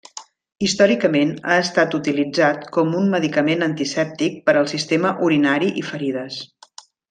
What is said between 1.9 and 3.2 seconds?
utilitzat com un